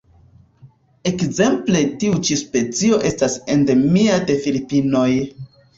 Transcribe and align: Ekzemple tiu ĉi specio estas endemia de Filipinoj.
Ekzemple 1.11 1.83
tiu 2.05 2.17
ĉi 2.31 2.39
specio 2.43 3.01
estas 3.13 3.39
endemia 3.59 4.21
de 4.29 4.43
Filipinoj. 4.49 5.11